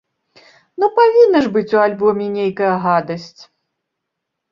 Ну 0.83 0.87
павінна 0.99 1.41
ж 1.47 1.51
быць 1.57 1.75
у 1.77 1.79
альбоме 1.87 2.25
нейкая 2.37 2.71
гадасць! 2.87 3.41